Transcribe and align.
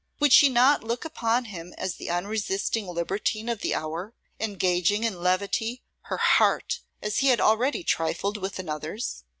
Would 0.19 0.33
she 0.33 0.49
not 0.49 0.83
look 0.83 1.05
upon 1.05 1.45
him 1.45 1.75
as 1.77 1.97
the 1.97 2.09
unresisting 2.09 2.87
libertine 2.87 3.47
of 3.47 3.61
the 3.61 3.75
hour, 3.75 4.15
engaging 4.39 5.03
in 5.03 5.21
levity 5.21 5.83
her 6.05 6.17
heart 6.17 6.79
as 7.03 7.19
he 7.19 7.27
had 7.27 7.39
already 7.39 7.83
trifled 7.83 8.37
with 8.37 8.57
another's? 8.57 9.23